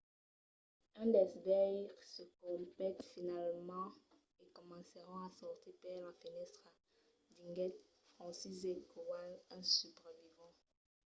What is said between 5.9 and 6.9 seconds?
la fenèstra,